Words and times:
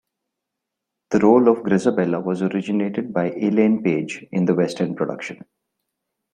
The 1.11 1.19
role 1.19 1.47
of 1.47 1.59
Grizabella 1.63 2.25
was 2.25 2.41
originated 2.41 3.13
by 3.13 3.29
Elaine 3.33 3.83
Paige 3.83 4.25
in 4.31 4.45
the 4.45 4.55
West 4.55 4.81
End 4.81 4.97
production. 4.97 5.45